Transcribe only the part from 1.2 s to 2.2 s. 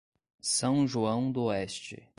do Oeste